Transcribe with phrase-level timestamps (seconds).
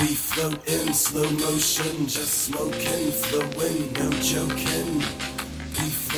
[0.00, 5.37] We float in slow motion, just smoking, flowing, no joking.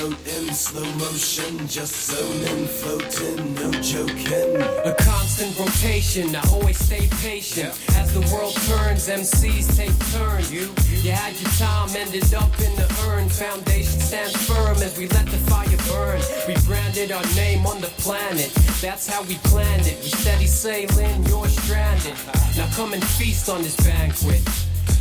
[0.00, 4.56] Float in slow motion, just zoning, floating, no joking.
[4.86, 7.78] A constant rotation, I always stay patient.
[7.96, 10.50] As the world turns, MCs take turns.
[10.50, 13.28] You, you had your time, ended up in the urn.
[13.28, 16.18] Foundation stands firm as we let the fire burn.
[16.48, 18.50] We branded our name on the planet.
[18.80, 19.98] That's how we planned it.
[20.02, 22.14] We steady sailing, you're stranded.
[22.56, 24.40] Now come and feast on this banquet.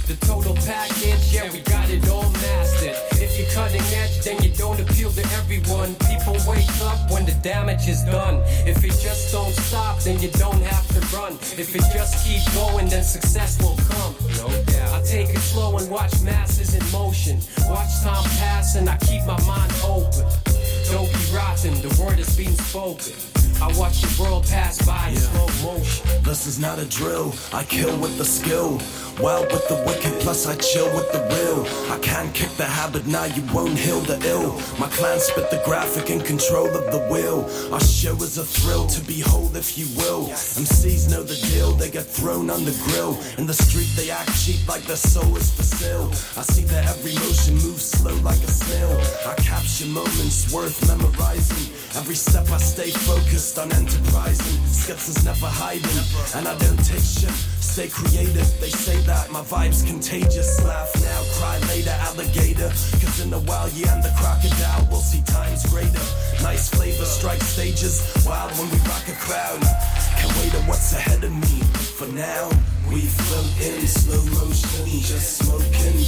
[0.09, 2.95] The total package, yeah, we got it all mastered.
[3.21, 5.93] If you're cutting edge, then you don't appeal to everyone.
[6.09, 8.41] People wake up when the damage is done.
[8.65, 11.33] If it just don't stop, then you don't have to run.
[11.33, 14.28] If it just keep going, then success will come.
[14.39, 14.93] No doubt.
[14.93, 17.39] I take it slow and watch masses in motion.
[17.67, 20.25] Watch time pass and I keep my mind open.
[20.91, 23.13] Don't be rotten, the word is being spoken.
[23.61, 26.23] I watch the world pass by in slow motion.
[26.23, 28.79] This is not a drill, I kill with the skill.
[29.19, 31.67] Wild with the wicked, plus I chill with the real.
[31.91, 34.53] I can't kick the habit, now you won't heal the ill.
[34.79, 37.49] My clan spit the graphic in control of the wheel.
[37.73, 40.27] Our show is a thrill to behold, if you will.
[40.27, 43.19] MCs know the deal, they get thrown on the grill.
[43.37, 46.09] In the street, they act cheap like the soul is for sale.
[46.37, 48.91] I see that every motion moves slow like a snail.
[49.25, 51.73] I capture moments worth memorizing.
[51.97, 54.59] Every step I stay focused on enterprising.
[54.65, 56.03] Skits is never hiding,
[56.35, 57.33] and I don't take shit.
[57.59, 60.61] Stay creative, they say that my vibe's contagious.
[60.63, 62.69] Laugh now, cry later, alligator.
[62.99, 66.05] Cause in a while, yeah, and the crocodile will see times greater.
[66.41, 68.01] Nice flavor, strike stages.
[68.25, 69.61] Wild when we rock a crowd.
[70.17, 71.61] Can't wait to what's ahead of me.
[71.97, 72.49] For now,
[72.91, 74.85] we float in slow motion.
[75.01, 75.99] Just smoking,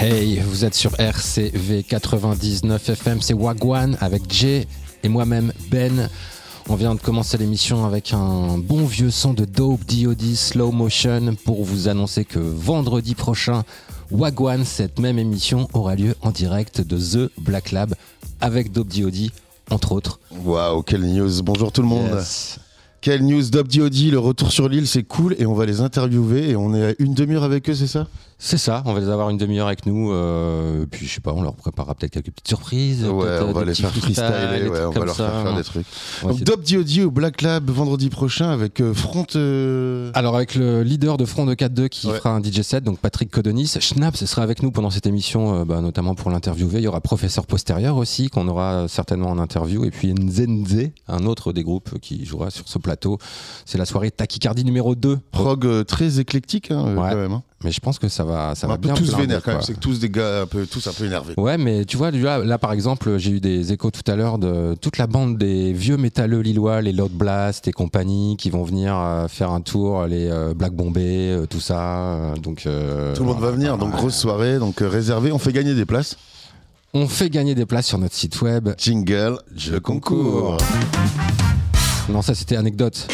[0.00, 4.66] Hey, vous êtes sur RCV 99 FM, c'est Wagwan avec Jay
[5.02, 6.08] et moi-même Ben.
[6.68, 11.34] On vient de commencer l'émission avec un bon vieux son de Dope DOD Slow Motion
[11.44, 13.64] pour vous annoncer que vendredi prochain,
[14.10, 17.94] Wagwan, cette même émission, aura lieu en direct de The Black Lab
[18.40, 19.30] avec Dope DOD,
[19.70, 20.18] entre autres.
[20.44, 21.42] Waouh, quelle news.
[21.42, 22.10] Bonjour tout le monde.
[22.14, 22.58] Yes.
[23.00, 26.50] Quelle news d'Op DOD, le retour sur l'île, c'est cool et on va les interviewer
[26.50, 28.08] et on est à une demi-heure avec eux, c'est ça?
[28.40, 30.12] C'est ça, on va les avoir une demi-heure avec nous.
[30.12, 33.04] euh, puis je sais pas, on leur préparera peut-être quelques petites surprises.
[33.04, 35.28] Ouais, peut-être, on va les faire freestyler, des ouais, on va leur ça.
[35.28, 35.86] faire faire des trucs.
[36.22, 39.26] Donc Dope DOD au Black Lab vendredi prochain avec euh, Front.
[39.34, 42.16] euh, Alors avec le leader de Front de 4-2 qui Ouais.
[42.16, 45.64] fera un DJ set, donc Patrick Codonis, Schnaps sera avec nous pendant cette émission, euh,
[45.64, 46.78] bah, notamment pour l'interviewer.
[46.78, 51.26] Il y aura Professeur Postérieur aussi, qu'on aura certainement en interview, et puis Nzenze, un
[51.26, 53.18] autre des groupes qui jouera sur ce plateau.
[53.66, 55.18] C'est la soirée Tachycardie numéro 2.
[55.32, 57.32] prog euh, très éclectique hein, euh, quand même.
[57.32, 57.42] hein.
[57.64, 59.42] Mais je pense que ça va, ça On va un peu bien tous blinder, vénères
[59.42, 59.62] quand même.
[59.62, 61.34] C'est que tous des gars un peu, tous un peu énervés.
[61.36, 64.38] Ouais, mais tu vois, là, là, par exemple, j'ai eu des échos tout à l'heure
[64.38, 68.62] de toute la bande des vieux métalleux lillois, les Loud Blast et compagnie, qui vont
[68.62, 71.80] venir euh, faire un tour, les euh, Black Bombay, euh, tout ça.
[71.80, 75.32] euh, donc, euh, Tout le monde va venir, donc grosse soirée, donc euh, réservé.
[75.32, 76.16] On fait gagner des places.
[76.94, 78.70] On fait gagner des places sur notre site web.
[78.78, 80.56] Jingle, jeu concours.
[82.08, 83.06] Non, ça c'était anecdote.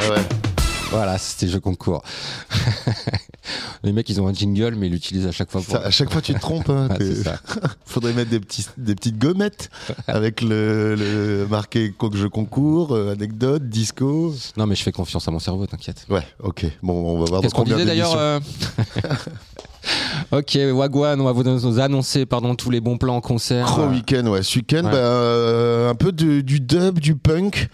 [0.00, 0.47] Ah ouais.
[0.90, 2.02] Voilà, c'était jeu concours.
[3.82, 5.60] les mecs, ils ont un jingle, mais ils l'utilisent à chaque fois.
[5.60, 5.72] Pour...
[5.76, 6.68] Ça, à chaque fois, tu te trompes.
[6.70, 6.88] Hein,
[7.26, 7.36] Ah.
[7.84, 9.70] Faudrait mettre des, petits, des petites gommettes
[10.06, 14.34] avec le, le marqué co- jeu concours, euh, anecdote, disco.
[14.56, 16.06] Non, mais je fais confiance à mon cerveau, t'inquiète.
[16.08, 16.66] Ouais, ok.
[16.82, 18.40] Bon, on va voir dans Qu'est-ce qu'on disait d'ailleurs euh
[20.32, 23.64] Ok, Wagwan, on va vous annoncer pardon, tous les bons plans en concert.
[23.66, 24.42] Gros week-end, ouais.
[24.42, 24.90] Ce week-end, Ouais.
[24.90, 27.68] bah, euh, un peu de- du dub, du punk.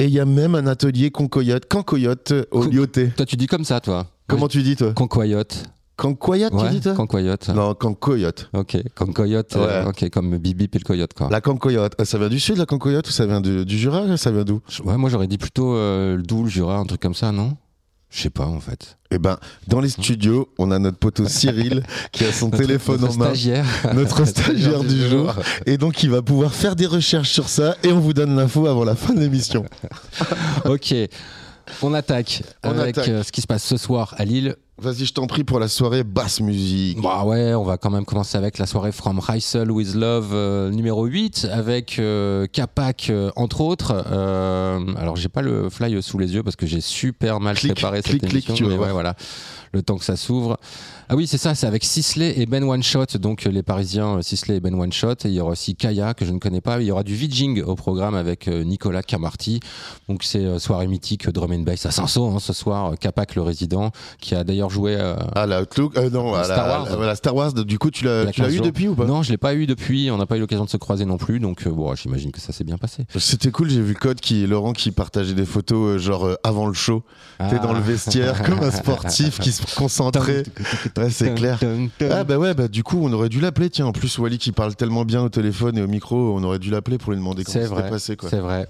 [0.00, 3.10] Et il y a même un atelier Concoyote, Cancoyote au Con- Lyoté.
[3.14, 5.64] Toi, tu dis comme ça, toi Comment tu dis, toi Concoyote.
[5.96, 7.50] Cancoyote, tu dis, toi Concoyote.
[7.50, 8.48] Non, Cancoyote.
[8.54, 11.28] Ok, Concoyote, euh, ok, comme Bibi et le coyote, quoi.
[11.30, 11.92] La Cancoyote.
[11.98, 14.60] Ah, Ça vient du sud, la Cancoyote, ou ça vient du Jura Ça vient d'où?
[14.84, 17.54] Ouais, moi j'aurais dit plutôt euh, le Doubs, le Jura, un truc comme ça, non?
[18.10, 18.96] Je sais pas, en fait.
[19.12, 23.00] Eh ben, dans les studios, on a notre poteau Cyril qui a son Notre- téléphone
[23.00, 23.24] notre en main.
[23.26, 23.66] stagiaire.
[23.94, 25.32] Notre stagiaire du jour.
[25.66, 28.66] Et donc, il va pouvoir faire des recherches sur ça et on vous donne l'info
[28.66, 29.64] avant la fin de l'émission.
[30.64, 30.94] ok,
[31.82, 33.08] on attaque On avec attaque.
[33.10, 34.56] euh, ce qui se passe ce soir à Lille.
[34.82, 36.98] Vas-y, je t'en prie pour la soirée basse musique.
[37.02, 40.70] Bah ouais, on va quand même commencer avec la soirée From Reisel with Love euh,
[40.70, 43.92] numéro 8 avec euh, Capac euh, entre autres.
[44.10, 48.00] Euh, alors j'ai pas le fly sous les yeux parce que j'ai super mal préparé
[48.00, 48.68] clique, cette clique, émission.
[48.68, 49.16] mais ouais, voilà,
[49.72, 50.58] le temps que ça s'ouvre.
[51.12, 54.18] Ah oui, c'est ça, c'est avec Sisley et Ben One Shot, donc euh, les Parisiens
[54.18, 55.14] euh, Sisley et Ben One Shot.
[55.24, 56.80] Et il y aura aussi Kaya que je ne connais pas.
[56.80, 59.58] Il y aura du Vijing au programme avec euh, Nicolas Camarty.
[60.08, 62.92] Donc c'est euh, soirée mythique euh, drum and bass à Saint-Saul hein, ce soir.
[62.92, 63.90] euh, Capac le résident
[64.20, 64.96] qui a d'ailleurs joué.
[64.98, 66.86] euh, Ah, la Outlook euh, Non, à la- Star Wars.
[66.86, 68.66] à la- voilà, Star Wars, du coup, tu l'as a tu l'as 15 eu jours.
[68.66, 69.04] depuis ou pas?
[69.04, 70.10] Non, je l'ai pas eu depuis.
[70.10, 71.40] On n'a pas eu l'occasion de se croiser non plus.
[71.40, 73.04] Donc, euh, bon, j'imagine que ça s'est bien passé.
[73.18, 77.02] C'était cool, j'ai vu Code qui, Laurent qui partageait des photos genre avant le show.
[77.38, 77.58] T'es Ah.
[77.58, 80.42] dans le vestiaire comme un sportif qui se concentrait.
[80.96, 81.58] Ouais, c'est clair.
[82.10, 84.52] Ah bah ouais, bah du coup on aurait dû l'appeler, tiens, en plus Wally qui
[84.52, 87.44] parle tellement bien au téléphone et au micro, on aurait dû l'appeler pour lui demander
[87.44, 88.16] comment c'était passé.
[88.28, 88.66] C'est vrai.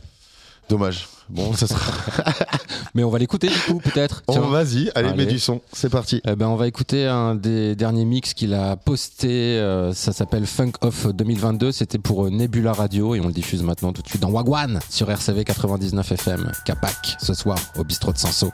[0.71, 1.09] Dommage.
[1.29, 1.81] Bon, ça sera...
[2.95, 4.23] Mais on va l'écouter du coup, peut-être.
[4.29, 4.41] Tiens.
[4.41, 5.17] vas-y, allez, Allez.
[5.17, 6.23] mets du son, c'est parti.
[6.27, 9.29] Eh ben, on va écouter un des derniers mix qu'il a posté.
[9.59, 11.73] euh, ça s'appelle Funk Off 2022.
[11.73, 14.79] C'était pour euh, Nebula Radio et on le diffuse maintenant tout de suite dans Wagwan
[14.89, 16.53] sur RCV 99 FM.
[16.65, 18.51] Capac ce soir au bistrot de Sanso.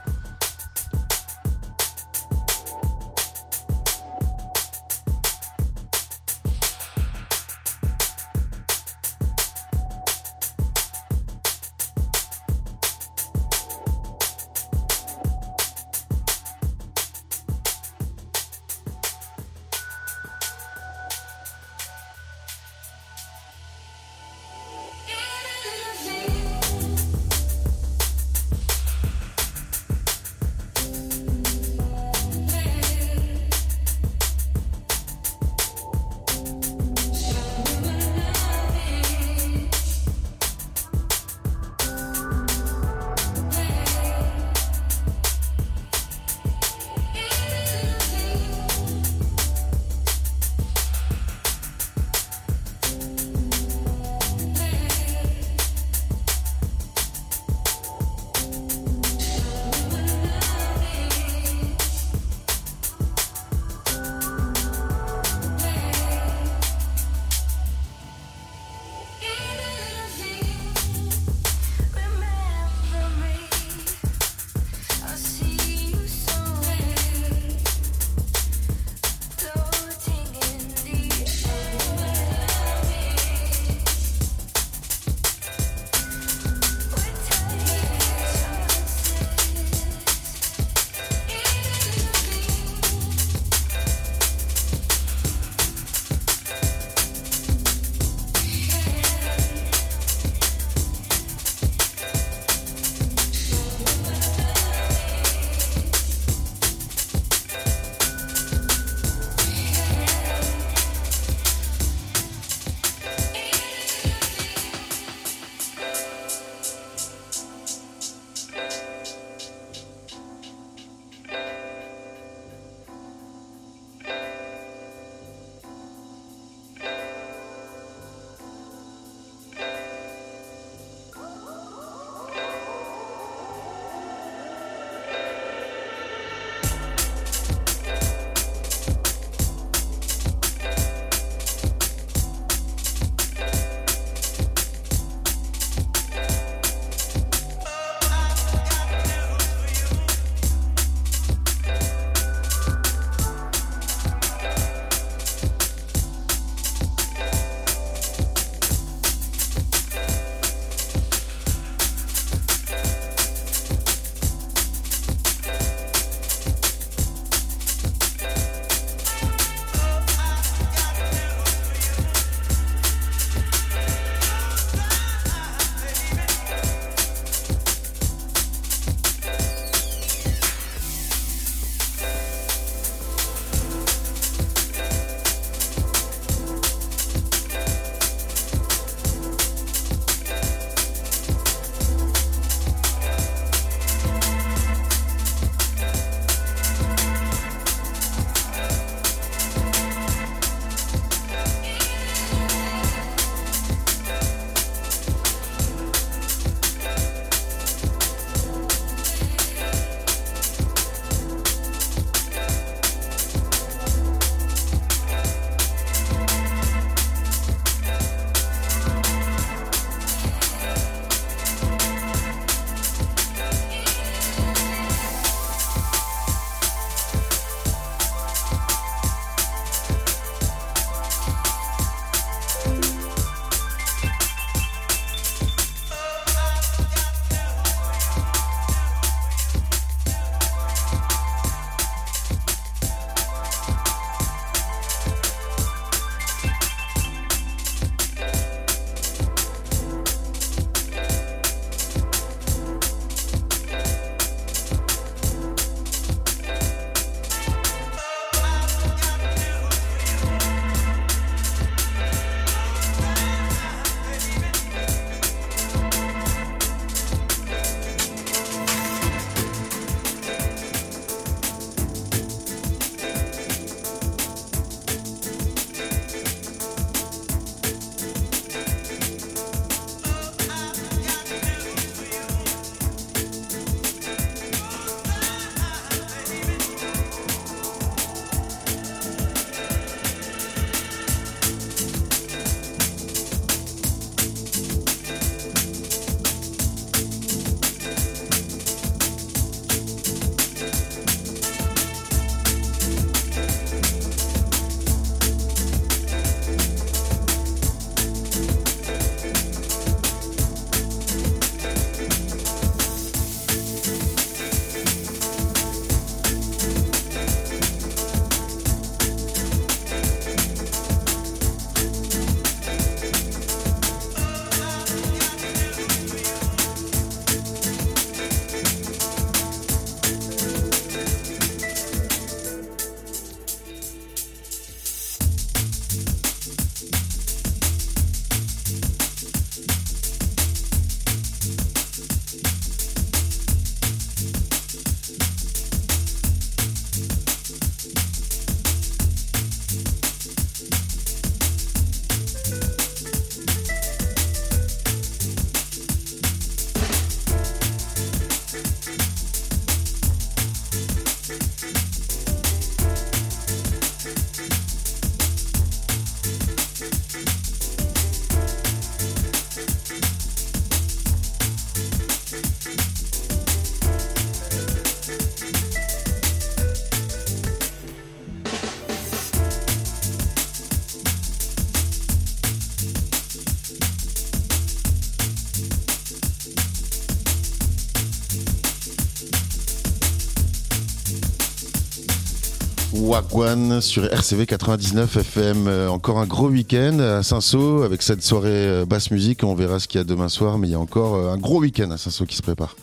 [393.17, 395.67] Wagwan sur RCV 99 FM.
[395.67, 399.43] Euh, encore un gros week-end à Saint-Saul avec cette soirée euh, basse musique.
[399.43, 401.37] On verra ce qu'il y a demain soir, mais il y a encore euh, un
[401.37, 402.75] gros week-end à Saint-Saul qui se prépare.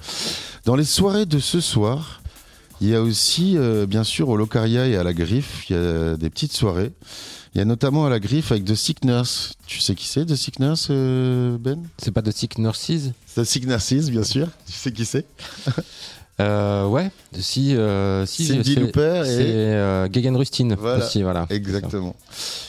[0.65, 2.21] Dans les soirées de ce soir,
[2.81, 6.17] il y a aussi, bien sûr, au Locaria et à la Griffe, il y a
[6.17, 6.91] des petites soirées.
[7.55, 9.55] Il y a notamment à la Griffe avec The Sick Nurse.
[9.69, 11.81] Tu sais qui c'est, The Sick Nurse, Ben?
[11.99, 13.13] C'est pas The Sick Nurses?
[13.37, 14.49] The Sick Nurses, bien sûr.
[14.67, 15.27] Tu sais qui c'est?
[16.41, 21.47] Euh, ouais, si, euh, si Cindy Looper et euh, Gagan Rustin voilà, aussi, voilà.
[21.49, 22.17] Exactement.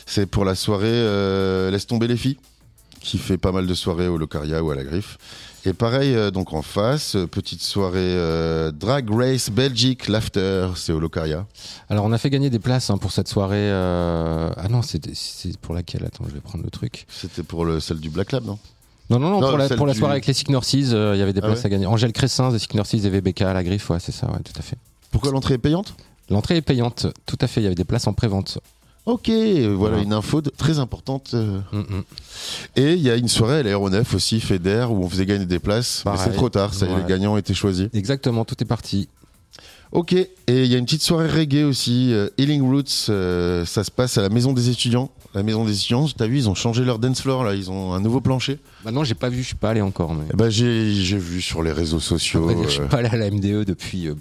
[0.05, 2.37] C'est pour la soirée euh, Laisse tomber les filles,
[2.99, 5.17] qui fait pas mal de soirées au Locaria ou à la Griffe.
[5.65, 8.15] Et pareil, euh, donc en face, petite soirée
[8.71, 11.47] Drag Race Belgique, l'after, c'est au Locaria.
[11.89, 13.71] Alors on a fait gagner des places hein, pour cette soirée.
[13.71, 15.01] Ah non, c'est
[15.57, 17.07] pour laquelle Attends, je vais prendre le truc.
[17.09, 18.59] C'était pour le, celle du Black Lab, non?
[19.09, 21.33] Non, non, non, pour, la, pour la, soirée avec les Nurses, euh, il y avait
[21.33, 21.85] des ah places à gagner.
[21.85, 24.57] Angèle Cressin, les Sick Nurses et VBK à la griffe, ouais, c'est ça, ouais, tout
[24.57, 24.77] à fait.
[25.11, 25.95] Pourquoi l'entrée est payante?
[26.29, 28.57] L'entrée est payante, tout à fait, il y avait des places en pré-vente.
[29.05, 29.29] Ok,
[29.75, 31.31] voilà, une info très importante.
[31.35, 31.59] Euh.
[31.71, 32.03] Mm, mm.
[32.77, 35.59] Et il y a une soirée à l'aéronef aussi, FEDER, où on faisait gagner des
[35.59, 36.03] places.
[36.05, 37.87] Mais c'est trop tard, ça, les gagnants ont été choisis.
[37.93, 39.07] Exactement, tout est parti.
[39.91, 43.05] Ok, et il y a une petite soirée reggae aussi, euh, Healing Roots,
[43.65, 46.49] ça se passe à la maison des étudiants la maison des sciences, t'as vu, ils
[46.49, 48.57] ont changé leur dance floor, là, ils ont un nouveau plancher.
[48.85, 50.13] Bah non, j'ai pas vu, je suis pas allé encore.
[50.13, 50.23] Mais...
[50.33, 52.49] bah j'ai, vu sur les réseaux sociaux.
[52.63, 52.87] Je suis euh.
[52.87, 54.07] pas allé à la MDE depuis.
[54.07, 54.15] Euh,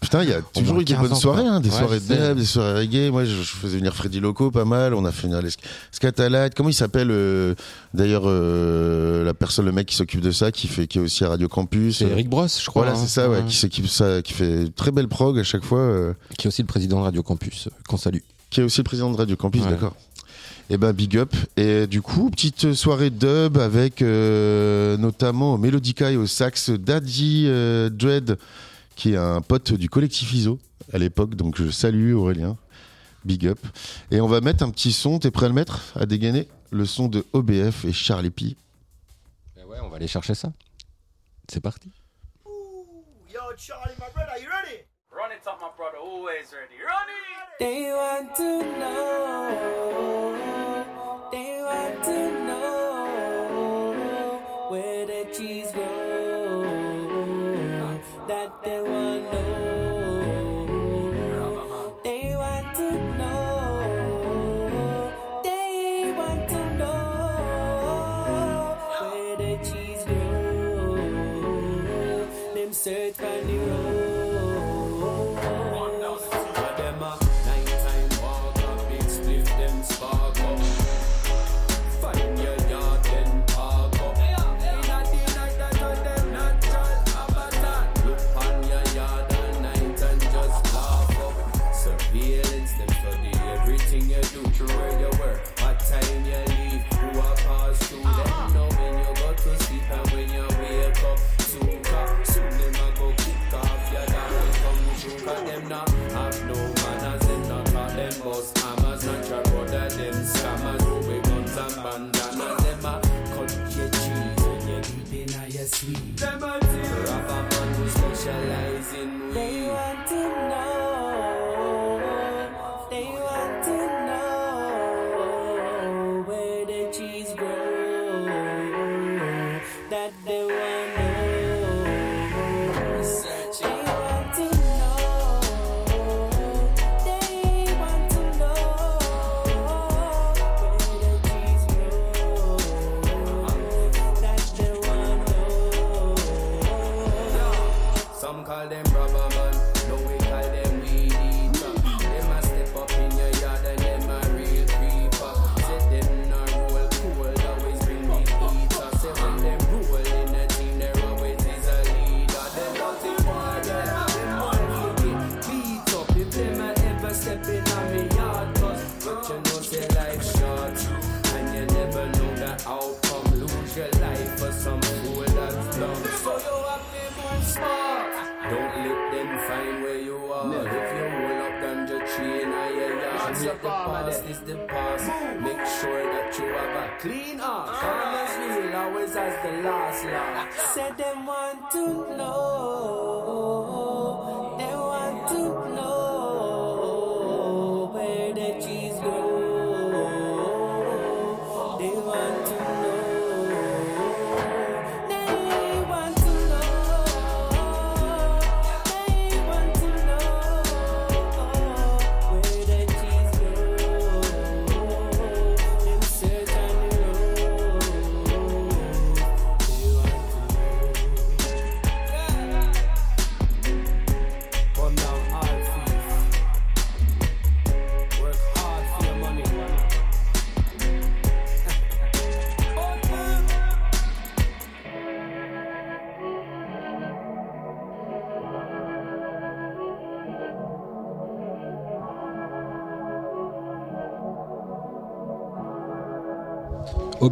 [0.00, 2.80] putain, il y a toujours eu des bonnes soirées, hein, des soirées de des soirées
[2.80, 3.12] reggae.
[3.12, 4.94] Moi, je, faisais venir Freddy Loco pas mal.
[4.94, 5.50] On a fait venir les.
[6.56, 7.54] Comment il s'appelle euh,
[7.94, 11.28] D'ailleurs, la personne, le mec qui s'occupe de ça, qui fait, qui est aussi à
[11.28, 11.98] Radio Campus.
[11.98, 12.82] C'est Eric Bross, je crois.
[12.82, 16.14] Voilà, c'est ça, ouais, qui s'occupe ça, qui fait très belle prog à chaque fois.
[16.36, 18.18] Qui est aussi le président de Radio Campus, qu'on salue.
[18.52, 19.94] Qui est aussi le président de Radio Campus, d'accord.
[20.72, 21.36] Et eh ben big up.
[21.58, 27.90] Et du coup, petite soirée dub avec euh, notamment Melodica et au sax Daddy euh,
[27.90, 28.38] Dread,
[28.96, 30.58] qui est un pote du collectif ISO
[30.90, 31.34] à l'époque.
[31.34, 32.56] Donc je salue Aurélien.
[33.26, 33.58] Big up.
[34.10, 35.18] Et on va mettre un petit son.
[35.18, 36.48] T'es prêt à le mettre à dégainer?
[36.70, 38.56] Le son de OBF et Charlie P.
[39.54, 40.54] Ben ouais, on va aller chercher ça.
[41.52, 41.90] C'est parti.
[43.30, 44.86] yo, Charlie, my brother, you ready?
[45.14, 46.82] Run it up, my brother, always ready.
[46.82, 47.58] Run it!
[47.58, 50.38] They want to know.
[51.30, 52.71] They want to know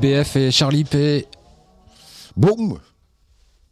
[0.00, 1.26] OBF et Charlie P.
[2.34, 2.78] Boum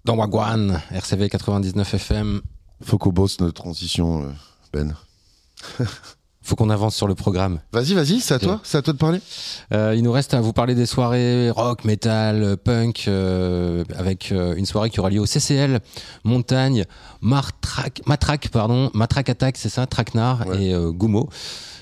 [0.04, 2.42] Dans Wagwan, RCV 99 FM.
[2.82, 4.26] Faut qu'on bosse notre transition, euh,
[4.74, 4.94] Ben.
[6.42, 7.60] Faut qu'on avance sur le programme.
[7.72, 9.20] Vas-y, vas-y, c'est à toi, c'est à toi de parler.
[9.72, 14.54] Euh, il nous reste à vous parler des soirées rock, metal, punk, euh, avec euh,
[14.54, 15.80] une soirée qui aura lieu au CCL,
[16.24, 16.84] Montagne,
[17.22, 20.62] Martrac, Matraque, pardon, Matraque Attack, c'est ça, Traquenard Ouais.
[20.62, 21.30] et Goumo.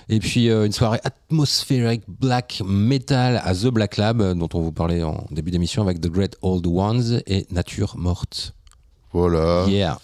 [0.08, 4.60] Et puis euh, une soirée atmosphérique black metal à The Black Lab, euh, dont on
[4.60, 8.54] vous parlait en début d'émission avec The Great Old Ones et Nature Morte.
[9.12, 9.64] Voilà.
[9.68, 9.98] Yeah.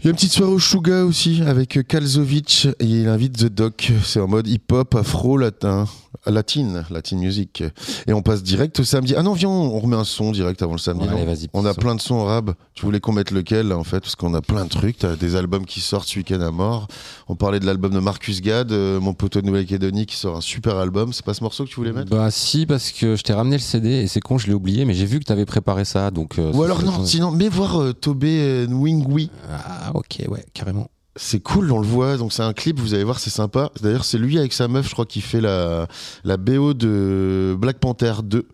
[0.00, 3.46] Il y a une petite soirée au Shuga aussi avec Kalzovic et il invite The
[3.52, 3.92] Doc.
[4.04, 5.86] C'est en mode hip-hop, afro, latin,
[6.24, 7.64] latine, latin music.
[8.06, 9.14] Et on passe direct au samedi.
[9.16, 11.08] Ah non, viens, on remet un son direct avant le samedi.
[11.08, 12.52] Ouais, allez, on a plein de sons rab.
[12.74, 13.98] Tu voulais qu'on mette lequel là, en fait?
[13.98, 14.98] Parce qu'on a plein de trucs.
[14.98, 16.86] T'as des albums qui sortent ce week-end à mort.
[17.26, 20.40] On parlait de l'album de Marcus Gad, euh, mon poteau de Nouvelle-Calédonie qui sort un
[20.40, 21.12] super album.
[21.12, 22.08] C'est pas ce morceau que tu voulais mettre?
[22.08, 24.84] Bah si, parce que je t'ai ramené le CD et c'est con, je l'ai oublié,
[24.84, 26.38] mais j'ai vu que t'avais préparé ça, donc...
[26.38, 29.30] euh, Ou alors non, sinon, mais voir euh, Tobé euh, Nwingwi.
[29.50, 30.90] Ah ok, ouais, carrément.
[31.16, 32.16] C'est cool, on le voit.
[32.16, 33.70] Donc c'est un clip, vous allez voir, c'est sympa.
[33.82, 35.88] D'ailleurs, c'est lui avec sa meuf, je crois, qui fait la,
[36.24, 38.46] la BO de Black Panther 2.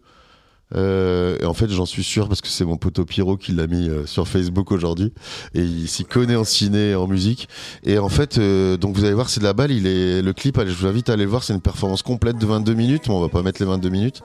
[0.74, 3.66] Euh, et en fait, j'en suis sûr parce que c'est mon poteau Pierrot qui l'a
[3.66, 5.12] mis euh, sur Facebook aujourd'hui
[5.54, 7.48] et il s'y connaît en ciné et en musique.
[7.84, 9.70] Et en fait, euh, donc vous allez voir, c'est de la balle.
[9.70, 10.58] Il est le clip.
[10.66, 11.44] Je vous invite à aller le voir.
[11.44, 14.22] C'est une performance complète de 22 minutes, on va pas mettre les 22 minutes.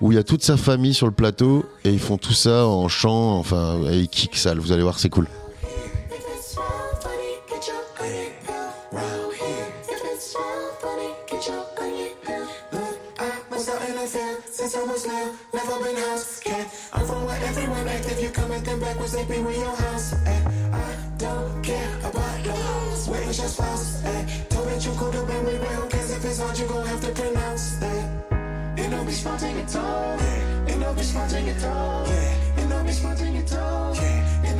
[0.00, 2.66] Où il y a toute sa famille sur le plateau et ils font tout ça
[2.66, 3.38] en chant.
[3.38, 4.58] Enfin, et ils kick sale.
[4.58, 5.28] Vous allez voir, c'est cool.
[18.52, 20.12] everything black when sleep in your house.
[20.26, 23.08] Ay, I don't care about your house.
[23.08, 24.04] Where is your spouse?
[24.04, 25.68] Ay, told me you could have been with me.
[25.68, 26.58] Who cares if it's hard?
[26.58, 28.04] You gon' have to pronounce that.
[28.78, 30.18] Ain't no bitch mounting your toe.
[30.68, 32.04] Ain't no bitch mounting your toe.
[32.58, 33.94] Ain't no bitch mounting your toe.
[34.44, 34.58] Ain't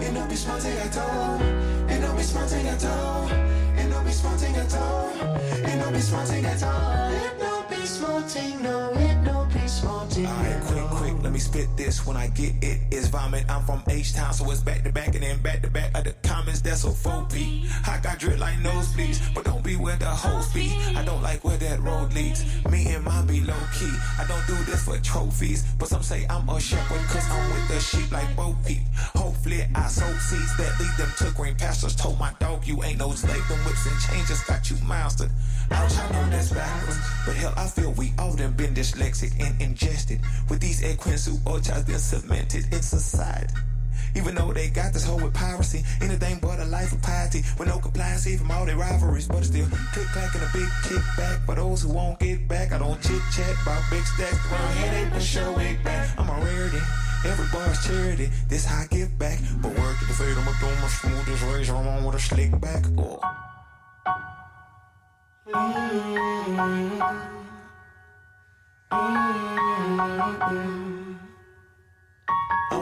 [0.00, 0.78] It don't be toe.
[0.78, 1.40] at all.
[1.88, 3.28] It don't be Ain't at all.
[3.78, 5.10] It don't be no at all.
[5.70, 7.12] It don't be bitch at all.
[7.12, 9.17] It don't be mounting no.
[9.84, 12.80] Alright, quick, quick, let me spit this when I get it.
[12.90, 13.44] It's vomit.
[13.48, 16.04] I'm from H Town, so it's back to back and then back to back of
[16.04, 16.60] the comments.
[16.60, 17.68] That's a 4P.
[17.86, 20.76] I got drip like nosebleeds, but don't be where the hoes be.
[20.96, 22.44] I don't like where that road leads.
[22.70, 23.92] Me and mine be low key.
[24.18, 27.68] I don't do this for trophies, but some say I'm a shepherd cause I'm with
[27.68, 28.82] the sheep like Bo Peep.
[29.14, 31.94] Hopefully I sow seeds that lead them to green pastures.
[31.94, 33.46] Told my dog you ain't no slave.
[33.48, 35.30] Them whips and changes got you mastered.
[35.70, 39.60] Ouch, I know that's backwards, but hell, I feel we all done been dyslexic and
[39.68, 43.54] ingested with these equins who all orchards been cemented in society.
[44.16, 47.68] Even though they got this whole with piracy, anything but a life of piety with
[47.68, 51.44] no compliance from all their rivalries, but it's still click clack and a big kickback.
[51.44, 54.38] For those who won't get back, I don't chit chat about big stacks.
[54.50, 56.08] Around here they push your wig back.
[56.18, 56.80] I'm a rarity.
[57.24, 58.30] Every bar's charity.
[58.48, 59.38] This how I give back.
[59.60, 61.74] But word to the fade, I'ma throw my smoothest razor.
[61.74, 62.84] On with a slick back.
[62.96, 63.20] Oh.
[68.90, 69.24] I'm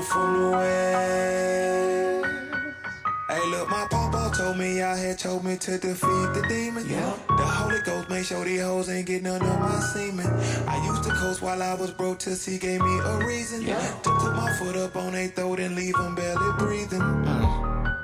[0.03, 2.27] from the west.
[3.29, 5.99] Hey, look, my papa told me I had told me to defeat
[6.35, 6.89] the demon.
[6.89, 7.13] Yeah.
[7.29, 10.27] The Holy Ghost made sure these hoes ain't get none of my semen.
[10.69, 13.63] I used to coast while I was broke till he gave me a reason.
[13.63, 13.81] Yeah.
[14.05, 17.03] To put my foot up on their throat and leave them barely breathing.
[17.03, 17.96] Uh.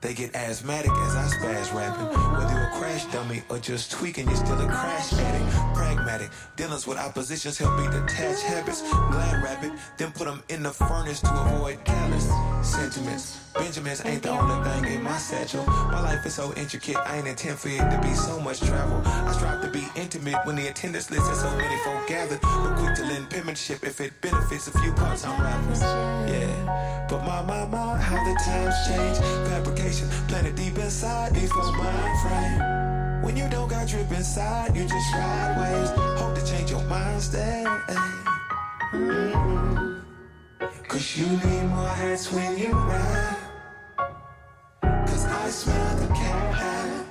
[0.00, 2.06] They get asthmatic as I spaz rapping.
[2.06, 5.76] Whether you're a crash dummy or just tweaking, you're still a crash addict.
[5.76, 8.80] Pragmatic, dealings with oppositions help me detach habits.
[8.80, 12.30] Glad rabbit, then put them in the furnace to avoid callous
[12.62, 13.40] sentiments.
[13.52, 15.66] Benjamins ain't the only thing in my satchel.
[15.66, 19.02] My life is so intricate, I ain't intend for it to be so much travel.
[19.04, 22.40] I strive to be intimate when the attendance list has so many folk gathered.
[22.40, 25.82] But quick to lend penmanship if it benefits a few parts I'm rappers.
[25.82, 29.40] Yeah, but my, my, my, how the times change.
[29.90, 32.60] Fabrication planted deep inside before mind frame.
[33.24, 35.90] When you don't got drip inside, you just ride waves.
[36.20, 37.66] Hope to change your mind state.
[40.86, 43.36] Cause you need more hats when you ride.
[45.08, 47.04] Cause I smell the cat.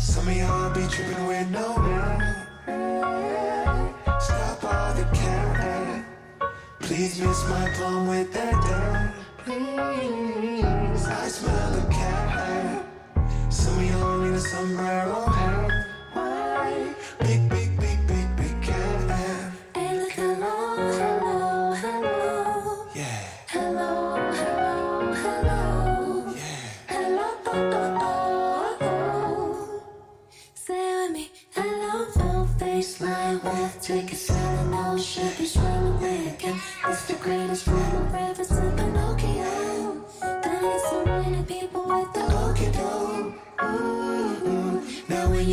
[0.00, 2.34] Some of y'all be tripping with no lie.
[4.18, 6.04] Stop all the cat.
[6.80, 9.14] Please miss my palm with that dad.
[11.28, 12.86] I smell the cat.
[13.50, 15.57] Some of y'all need a sombrero hat.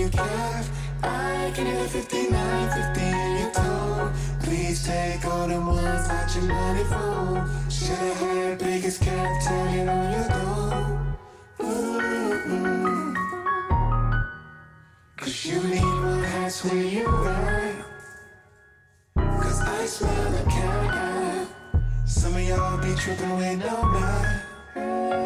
[0.05, 0.19] You
[1.03, 4.13] I can hit a 59, 50 in your toe.
[4.43, 7.47] Please take all the ones that your money for.
[7.69, 11.15] Should've had biggest cat tagging on your door.
[11.59, 13.15] Mm-mm.
[15.17, 17.85] Cause you need more hats when you ride.
[19.15, 21.47] Cause I smell the cat.
[22.05, 25.24] Some of y'all be tripping with no mind.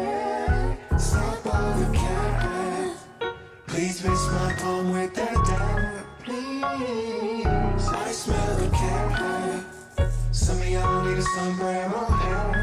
[6.72, 10.12] I smell the cat.
[10.30, 12.59] Some of y'all need a sombrero hat.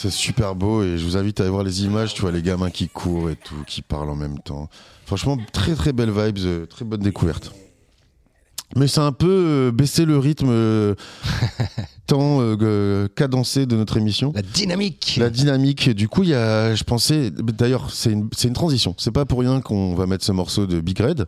[0.00, 2.40] C'est super beau et je vous invite à aller voir les images, tu vois les
[2.40, 4.68] gamins qui courent et tout, qui parlent en même temps.
[5.06, 7.52] Franchement, très très belle vibes, euh, très bonne découverte.
[8.76, 10.94] Mais c'est un peu euh, baisser le rythme euh,
[12.06, 14.30] tant euh, cadencé de notre émission.
[14.36, 15.16] La dynamique.
[15.18, 18.94] La dynamique, du coup, il y a, je pensais, d'ailleurs, c'est une, une transition.
[18.98, 21.26] C'est pas pour rien qu'on va mettre ce morceau de Big Red,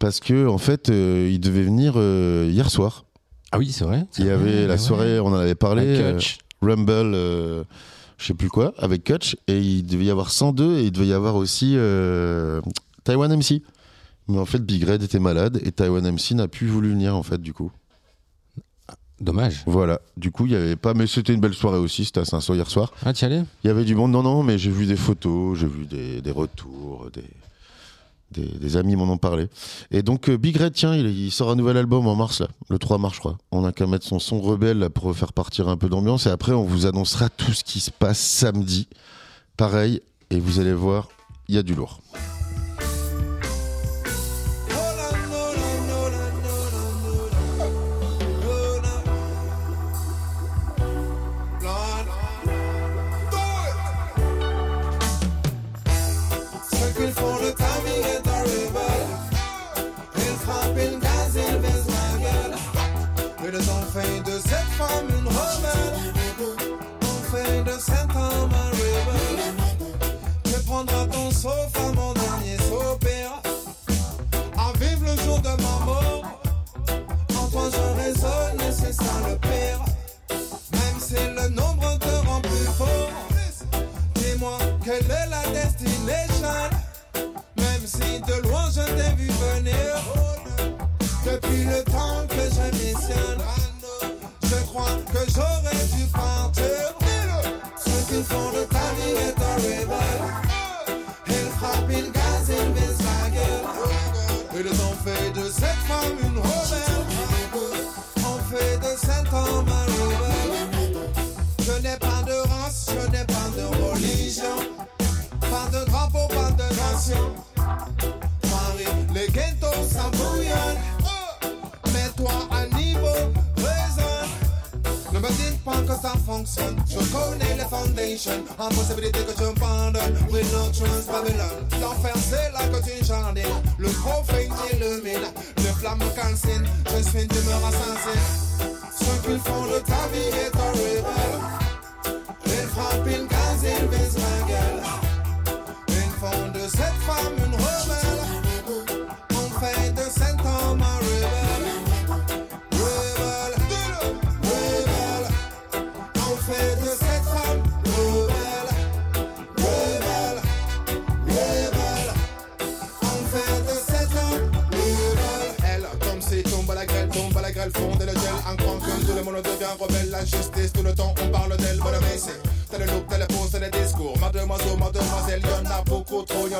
[0.00, 3.04] parce que en fait, euh, il devait venir euh, hier soir.
[3.52, 4.04] Ah oui, c'est vrai.
[4.18, 6.16] Il y avait la soirée, on en avait parlé.
[6.60, 7.64] Rumble,
[8.20, 11.06] je sais plus quoi, avec Kutch, et il devait y avoir 102 et il devait
[11.06, 12.60] y avoir aussi euh,
[13.02, 13.62] Taiwan MC.
[14.28, 17.22] Mais en fait, Big Red était malade et Taiwan MC n'a plus voulu venir en
[17.22, 17.72] fait, du coup.
[19.20, 19.62] Dommage.
[19.66, 20.00] Voilà.
[20.16, 22.04] Du coup, il y avait pas, mais c'était une belle soirée aussi.
[22.04, 22.92] C'était à Saint-Saul hier soir.
[23.04, 23.42] Ah, tu y allais?
[23.64, 26.20] Il y avait du monde, non, non, mais j'ai vu des photos, j'ai vu des,
[26.20, 27.24] des retours, des,
[28.30, 29.48] des, amis m'en ont parlé.
[29.90, 32.78] Et donc, euh, Big Red, tiens, il, sort un nouvel album en mars, là, le
[32.78, 33.38] 3 mars, je crois.
[33.50, 36.26] On a qu'à mettre son son rebelle pour faire partir un peu d'ambiance.
[36.26, 38.88] Et après, on vous annoncera tout ce qui se passe samedi.
[39.56, 41.08] Pareil, et vous allez voir,
[41.48, 42.00] il y a du lourd.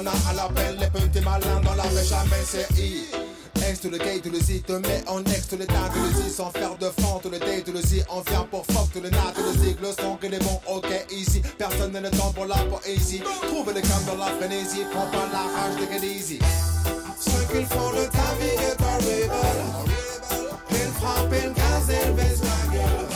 [0.00, 0.76] Y'en a à l'appel.
[0.80, 3.04] Les petits malins dans la jamais c'est I.
[3.68, 6.10] Ex le gay, to le Z, te mets en ex, to le tas, to le
[6.22, 9.00] Z, sans faire de fond, to le day, to le on vient pour fuck, to
[9.00, 11.42] le nat, to le zig, le son qu'il est bon, ok, easy.
[11.58, 13.22] Personne n'a le temps pour la poésie.
[13.42, 16.38] Trouve le calme dans la frénésie, prends pas la rage de get easy.
[17.20, 18.80] Ce qu'ils font de ta vie est
[21.90, 23.09] ils baissent la gueule.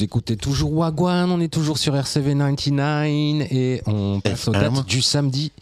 [0.00, 3.06] Vous écoutez toujours Wagwan, on est toujours sur RCV 99
[3.52, 5.52] et on passe aux dates du samedi.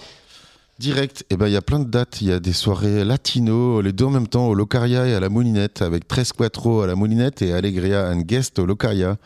[0.78, 2.20] Direct, eh ben il y a plein de dates.
[2.20, 5.18] Il y a des soirées latino, les deux en même temps, au Locaria et à
[5.18, 9.16] la Moulinette, avec 13 Quattro à la Moulinette et Allegria and Guest au Locaria.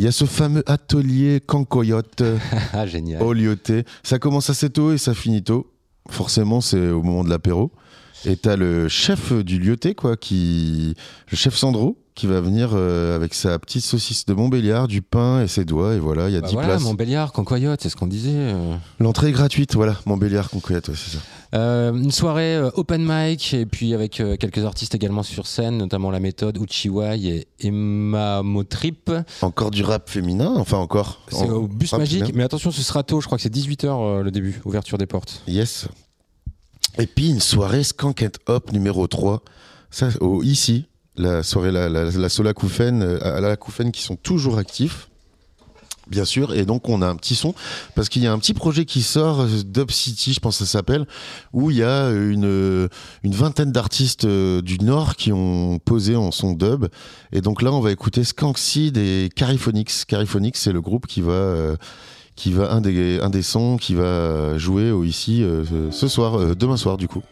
[0.00, 2.24] Il y a ce fameux atelier Cancoyote
[2.72, 2.84] Ah,
[3.20, 3.84] au Lyoté.
[4.02, 5.70] Ça commence assez tôt et ça finit tôt.
[6.10, 7.70] Forcément, c'est au moment de l'apéro.
[8.24, 10.96] Et t'as le chef du Lyoté, quoi, qui.
[11.30, 15.40] Le chef Sandro, qui va venir euh, avec sa petite saucisse de Montbéliard, du pain
[15.40, 15.94] et ses doigts.
[15.94, 16.82] Et voilà, il y a Bah 10 voilà, places.
[16.82, 18.32] Montbéliard, Concoyote, c'est ce qu'on disait.
[18.34, 18.76] euh.
[18.98, 19.96] L'entrée est gratuite, voilà.
[20.04, 21.22] Montbéliard, Cancoyote, ouais, c'est ça.
[21.54, 26.18] Euh, une soirée open mic et puis avec quelques artistes également sur scène, notamment La
[26.20, 29.10] Méthode, Uchiwai et Emma Motrip.
[29.40, 31.20] Encore du rap féminin, enfin encore.
[31.28, 32.34] C'est En- au bus rap magique, féminin.
[32.38, 35.42] mais attention, ce sera tôt, je crois que c'est 18h le début, ouverture des portes.
[35.46, 35.86] Yes.
[36.98, 39.40] Et puis une soirée Skank and Hop numéro 3.
[39.90, 40.08] Ça,
[40.42, 40.86] ici,
[41.18, 45.08] la soirée, la, la, la euh, à la Koufen qui sont toujours actifs.
[46.06, 47.54] Bien sûr, et donc on a un petit son
[47.94, 50.64] parce qu'il y a un petit projet qui sort, euh, Dub City, je pense que
[50.64, 51.06] ça s'appelle,
[51.52, 52.88] où il y a une, euh,
[53.24, 56.86] une vingtaine d'artistes du Nord qui ont posé en son dub.
[57.32, 60.06] Et donc là, on va écouter Skankseed et Cariphonix.
[60.06, 61.76] Cariphonix, c'est le groupe qui va,
[62.36, 65.44] qui va un des, un des sons qui va jouer ici
[65.90, 67.22] ce soir, demain soir du coup.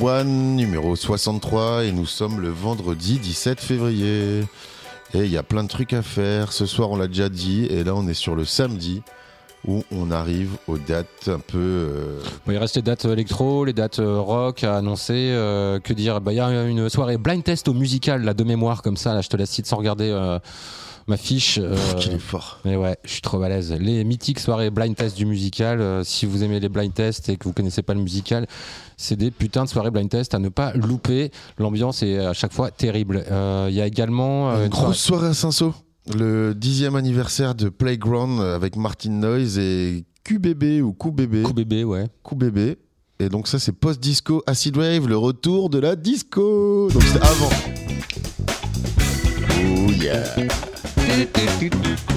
[0.00, 4.40] Wagwan numéro 63 et nous sommes le vendredi 17 février.
[5.12, 6.52] Et il y a plein de trucs à faire.
[6.52, 9.02] Ce soir, on l'a déjà dit, et là, on est sur le samedi
[9.66, 11.58] où on arrive aux dates un peu.
[11.58, 15.32] euh, il reste les dates électro, les dates euh, rock à annoncer.
[15.32, 16.22] euh, que dire?
[16.22, 19.20] Bah, Il y a une soirée blind test au musical, de mémoire, comme ça.
[19.20, 20.38] Je te laisse cite sans regarder euh,
[21.10, 21.58] ma fiche.
[21.60, 22.60] euh, pff, est fort.
[22.64, 23.72] mais ouais, je suis trop balèze.
[23.72, 25.80] Les mythiques soirées blind test du musical.
[25.80, 28.46] euh, si vous aimez les blind tests et que vous connaissez pas le musical,
[28.96, 31.30] c'est des putains de soirées blind test à ne pas louper.
[31.58, 33.24] L'ambiance est à chaque fois terrible.
[33.30, 35.72] Euh, Il y a également euh, Une grosse soirée à Saint-Saul.
[36.16, 41.42] Le dixième anniversaire de Playground avec Martin Noise et QBB ou QBB.
[41.42, 42.06] coup bébé, ouais.
[42.24, 42.76] QBB.
[43.18, 46.88] Et donc ça c'est post-disco Acid Wave, le retour de la disco.
[46.92, 47.50] Donc c'est avant.
[49.62, 50.24] Oh yeah.
[51.10, 52.09] ¡Gracias!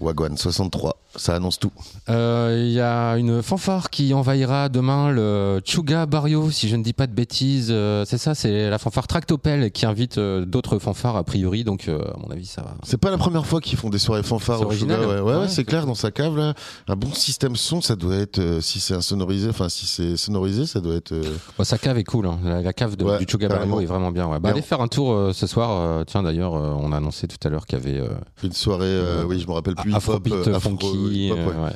[0.00, 1.72] Wagwan 63, ça annonce tout.
[2.08, 6.82] Euh, Il y a une fanfare qui envahira demain le Chuga Barrio, si je ne
[6.82, 7.68] dis pas de bêtises.
[7.70, 11.64] Euh, c'est ça, c'est la fanfare Tractopelle qui invite euh, d'autres fanfares a priori.
[11.64, 12.74] Donc, euh, à mon avis, ça va.
[12.84, 15.00] C'est pas la première fois qu'ils font des soirées fanfares au Sugar, original.
[15.00, 16.54] ouais, ouais, ouais, Ouais, c'est clair dans sa cave là.
[16.88, 20.66] Un bon système son, ça doit être euh, si c'est insonorisé, enfin si c'est sonorisé,
[20.66, 21.12] ça doit être.
[21.12, 22.26] euh, sa cave est cool.
[22.26, 22.38] hein.
[22.44, 23.48] La, la cave de- du Chuga.
[23.48, 24.28] Barrio est vraiment bien.
[24.38, 25.70] Bah, allez faire un tour euh, ce soir.
[25.72, 28.08] euh, tiens, d'ailleurs, euh, on a annoncé tout à l'heure qu'il y avait euh,
[28.42, 29.87] une soirée, euh, oui, je me rappelle plus.
[29.90, 31.26] Hip-hop, Afrobeat euh, afro- funky.
[31.26, 31.44] hip-hop, ouais.
[31.56, 31.72] euh, ouais.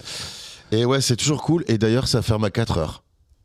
[0.79, 1.65] Et ouais, c'est toujours cool.
[1.69, 3.03] Et d'ailleurs, ça ferme à 4 heures.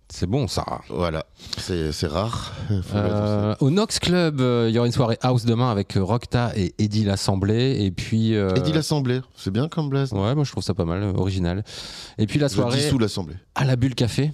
[0.09, 0.63] C'est bon, ça.
[0.89, 1.25] Voilà,
[1.57, 2.53] c'est rare.
[2.95, 6.53] Euh, au Nox Club, euh, il y aura une soirée house demain avec euh, Rockta
[6.55, 7.83] et Eddie l'Assemblée.
[7.83, 8.31] Et puis.
[8.33, 10.13] Eddie l'Assemblée, c'est bien comme blaze.
[10.13, 11.63] Ouais, moi je trouve ça pas mal, original.
[12.17, 13.35] Et puis la Je soirée dissous l'Assemblée.
[13.55, 14.31] à la Bulle Café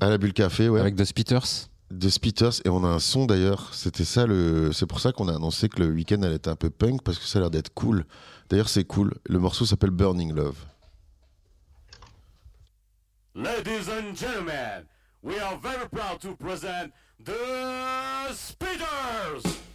[0.00, 0.80] À la Bulle Café, ouais.
[0.80, 1.68] avec The Spitters.
[1.92, 2.60] De Spitters.
[2.64, 3.68] Et on a un son d'ailleurs.
[3.72, 4.72] C'était ça le.
[4.72, 7.18] C'est pour ça qu'on a annoncé que le week-end allait être un peu punk parce
[7.18, 8.04] que ça a l'air d'être cool.
[8.48, 9.14] D'ailleurs, c'est cool.
[9.26, 10.56] Le morceau s'appelle Burning Love.
[13.34, 14.86] Ladies and gentlemen,
[15.22, 16.92] we are very proud to present
[17.22, 19.65] the Speeders!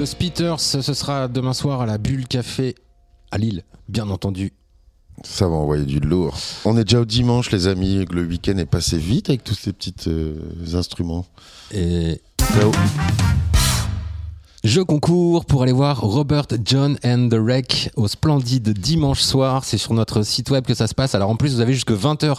[0.00, 2.74] The Spitters, ce sera demain soir à la Bulle Café
[3.30, 4.54] à Lille, bien entendu.
[5.24, 6.38] Ça va envoyer du lourd.
[6.64, 8.06] On est déjà au dimanche, les amis.
[8.10, 10.36] Le week-end est passé vite avec tous ces petits euh,
[10.72, 11.26] instruments.
[11.70, 12.72] Et Ciao.
[14.64, 19.66] Jeu concours pour aller voir Robert John and the Wreck au Splendide dimanche soir.
[19.66, 21.14] C'est sur notre site web que ça se passe.
[21.14, 22.38] Alors en plus, vous avez jusque 20h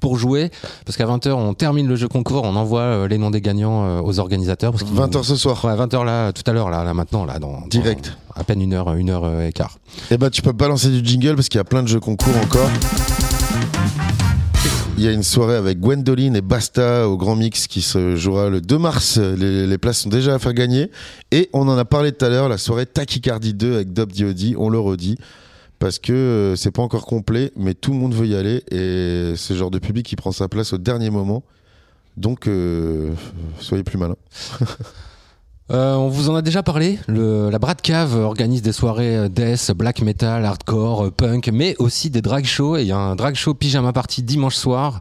[0.00, 0.50] pour jouer.
[0.86, 2.42] Parce qu'à 20h, on termine le jeu concours.
[2.44, 4.72] On envoie euh, les noms des gagnants euh, aux organisateurs.
[4.72, 5.64] parce qu'ils- 20h ce soir.
[5.64, 7.60] Ouais, 20h là, tout à l'heure, là, là, maintenant, là, dans.
[7.60, 8.16] dans Direct.
[8.36, 9.78] à peine une heure, une heure euh, et quart.
[10.10, 12.36] Eh ben, tu peux balancer du jingle parce qu'il y a plein de jeux concours
[12.42, 12.70] encore.
[14.96, 18.48] Il y a une soirée avec Gwendoline et Basta au Grand Mix qui se jouera
[18.48, 19.18] le 2 mars.
[19.18, 20.88] Les, les places sont déjà à faire gagner.
[21.32, 24.54] Et on en a parlé tout à l'heure, la soirée Tachycardie 2 avec Dob Diodi.
[24.56, 25.16] On le redit.
[25.84, 28.64] Parce que euh, c'est pas encore complet, mais tout le monde veut y aller.
[28.70, 31.42] Et c'est le genre de public qui prend sa place au dernier moment.
[32.16, 33.12] Donc, euh,
[33.60, 34.16] soyez plus malins.
[35.70, 36.98] Euh, on vous en a déjà parlé.
[37.08, 42.44] La Brad Cave organise des soirées death, black metal, hardcore, punk, mais aussi des drag
[42.44, 42.76] shows.
[42.76, 45.00] Et il y a un drag show pyjama party dimanche soir.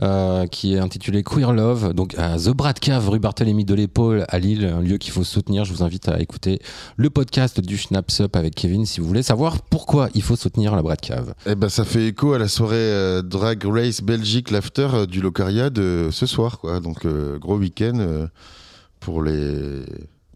[0.00, 4.24] Euh, qui est intitulé Queer Love, donc à The Brad Cave, rue Barthélemy de l'Épaule
[4.28, 5.64] à Lille, un lieu qu'il faut soutenir.
[5.64, 6.60] Je vous invite à écouter
[6.96, 10.76] le podcast du Schnaps Up avec Kevin si vous voulez savoir pourquoi il faut soutenir
[10.76, 11.34] la Brad Cave.
[11.46, 15.20] Eh ben, ça fait écho à la soirée euh, Drag Race Belgique l'after euh, du
[15.20, 16.78] Locaria de ce soir, quoi.
[16.78, 17.04] Donc
[17.40, 18.28] gros week-end
[19.00, 19.84] pour les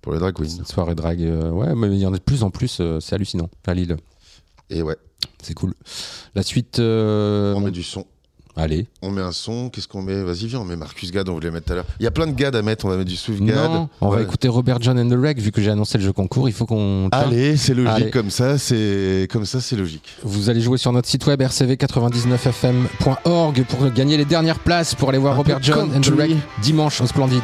[0.01, 0.65] pour les drag queens.
[0.65, 3.75] Soirée drag, ouais, mais il y en a de plus en plus, c'est hallucinant à
[3.75, 3.97] Lille.
[4.71, 4.97] Et ouais,
[5.41, 5.75] C'est cool.
[6.35, 8.07] La suite, on met du son.
[8.57, 8.87] Allez.
[9.03, 9.69] On met un son.
[9.71, 11.29] Qu'est-ce qu'on met Vas-y, viens, on met Marcus Gad.
[11.29, 11.85] On voulait mettre tout à l'heure.
[12.01, 12.85] Il y a plein de Gad à mettre.
[12.85, 13.57] On va mettre du Swift Gad.
[13.57, 16.13] Non, on va écouter Robert John and the Reg vu que j'ai annoncé le jeu
[16.13, 16.49] concours.
[16.49, 17.09] Il faut qu'on.
[17.13, 18.11] Allez, c'est logique Allez.
[18.11, 18.59] comme ça.
[18.59, 20.05] C'est comme ça, c'est logique.
[20.23, 25.19] Vous allez jouer sur notre site web rcv99fm.org pour gagner les dernières places pour aller
[25.19, 26.13] voir Un Robert John and the.
[26.17, 27.43] Reg dimanche au Splendide.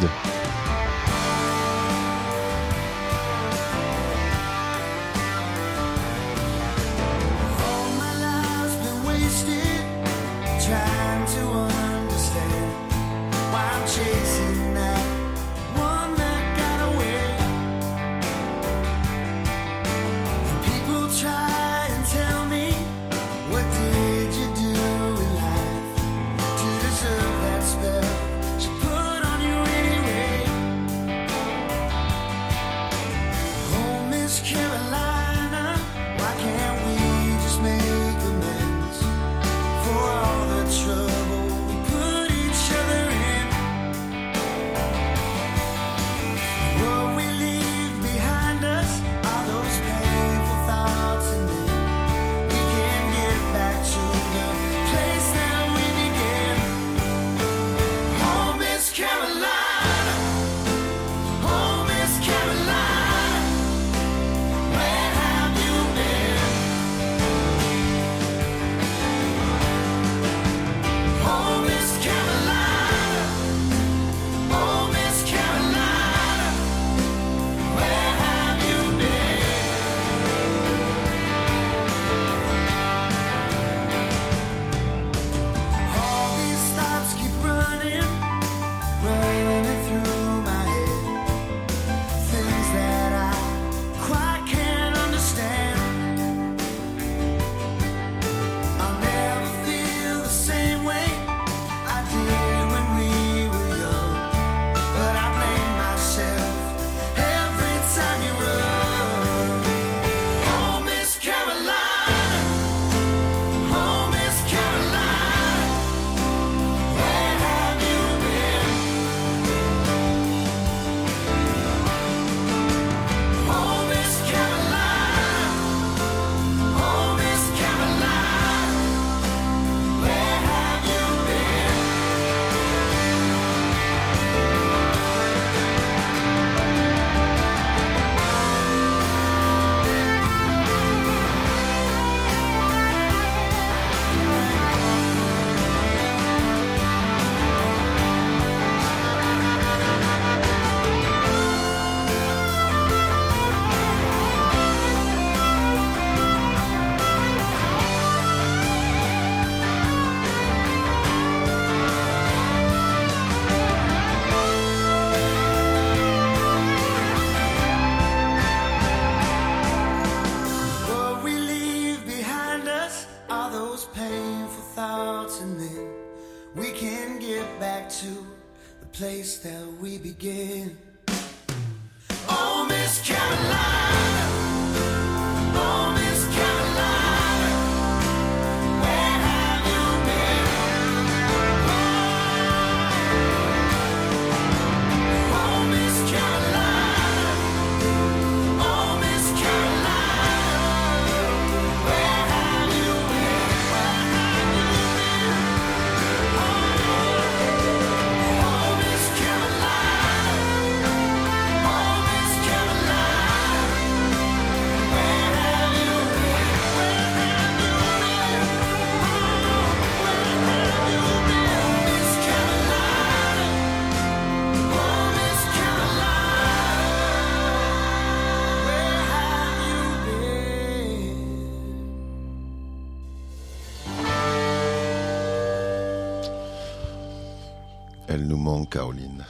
[238.68, 239.24] Caroline.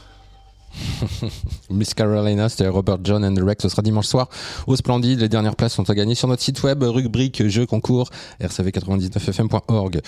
[1.70, 3.62] Miss Carolina, c'était Robert John and the Rex.
[3.62, 4.28] Ce sera dimanche soir
[4.66, 5.20] au Splendide.
[5.20, 8.10] Les dernières places sont à gagner sur notre site web, rubrique jeux concours,
[8.40, 10.00] rcv99fm.org.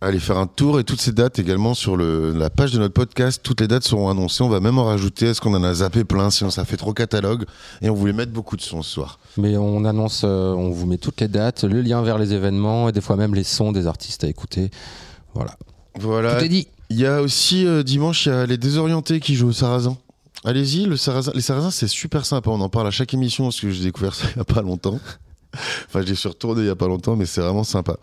[0.00, 2.92] Allez faire un tour et toutes ces dates également sur le, la page de notre
[2.92, 3.40] podcast.
[3.42, 4.42] Toutes les dates seront annoncées.
[4.42, 5.26] On va même en rajouter.
[5.26, 6.28] Est-ce qu'on en a zappé plein?
[6.28, 7.46] Sinon, ça fait trop catalogue.
[7.80, 9.18] Et on voulait mettre beaucoup de sons ce soir.
[9.38, 12.90] Mais on annonce, euh, on vous met toutes les dates, le lien vers les événements
[12.90, 14.70] et des fois même les sons des artistes à écouter.
[15.32, 15.56] Voilà.
[15.98, 16.36] Voilà.
[16.36, 16.68] Tout est dit.
[16.94, 19.96] Il y a aussi euh, dimanche, il y a les désorientés qui jouent au Sarrasin.
[20.44, 22.50] Allez-y, le Sarrasin, les Sarrasins, c'est super sympa.
[22.50, 24.62] On en parle à chaque émission parce que j'ai découvert ça il y a pas
[24.62, 25.00] longtemps.
[25.88, 27.96] Enfin, je l'ai suis retourné il y a pas longtemps, mais c'est vraiment sympa.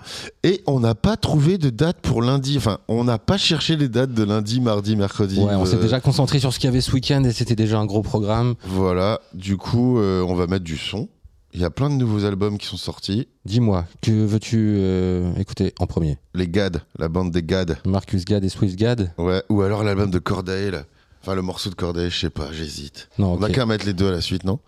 [0.43, 2.57] Et on n'a pas trouvé de date pour lundi.
[2.57, 5.39] Enfin, on n'a pas cherché les dates de lundi, mardi, mercredi.
[5.39, 7.55] Ouais, on s'est Euh, déjà concentré sur ce qu'il y avait ce week-end et c'était
[7.55, 8.55] déjà un gros programme.
[8.65, 9.21] Voilà.
[9.33, 11.07] Du coup, euh, on va mettre du son.
[11.53, 13.27] Il y a plein de nouveaux albums qui sont sortis.
[13.43, 16.17] Dis-moi, que veux-tu euh, écouter en premier?
[16.33, 17.77] Les GAD, la bande des GAD.
[17.85, 19.11] Marcus Gad et Swiss Gad?
[19.17, 19.43] Ouais.
[19.49, 20.83] Ou alors l'album de Cordae, là.
[21.21, 23.09] Enfin, le morceau de Cordae, je sais pas, j'hésite.
[23.19, 23.51] Non, On ok.
[23.51, 24.59] qu'à mettre les deux à la suite, non?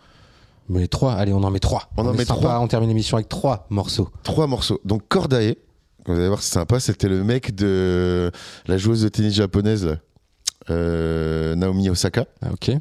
[0.70, 1.90] Mais les trois, allez, on en met trois.
[1.98, 2.60] On en met trois.
[2.60, 4.10] On termine l'émission avec trois morceaux.
[4.24, 4.80] Trois morceaux.
[4.84, 5.56] Donc Cordae,
[6.06, 6.80] vous allez voir, c'est sympa.
[6.82, 8.30] C'était le mec de
[8.68, 9.98] la joueuse de tennis japonaise, là.
[10.70, 12.26] Euh, Naomi Osaka.
[12.42, 12.72] Ah, ok.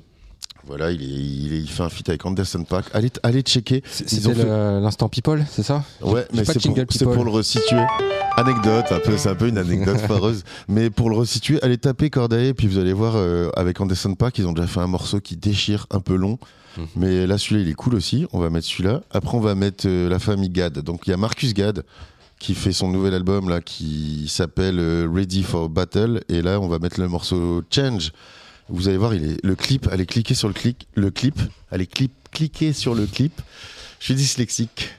[0.67, 2.85] Voilà, il, est- il, est- il fait un feat avec Anderson Paak.
[2.95, 3.83] Allez, allez checker.
[3.91, 4.45] C'était fait-
[4.81, 5.85] l'instant people, c'est ça?
[6.01, 7.81] Ouais, mais c'est pour, le resituer.
[8.37, 10.45] Anecdote, un peu, c'est un peu une anecdote foireuse.
[10.69, 14.15] Mais pour le resituer, allez taper Cordae, et puis vous allez voir euh, avec Anderson
[14.15, 16.39] Paak, ils ont déjà fait un morceau qui déchire, un peu long.
[16.79, 16.87] Mhm.
[16.97, 18.27] Mais là, celui-là, il est cool aussi.
[18.33, 19.03] On va mettre celui-là.
[19.11, 20.79] Après, on va mettre euh, la famille Gad.
[20.79, 21.83] Donc, il y a Marcus Gad
[22.39, 26.23] qui fait son nouvel album là, qui s'appelle euh, Ready for Battle.
[26.31, 28.13] Et là, on va mettre le morceau Change.
[28.69, 31.39] Vous allez voir, il est, le clip, allez cliquer sur le clip, le clip,
[31.71, 33.41] allez clip, cliquer sur le clip.
[33.99, 34.91] Je suis dyslexique.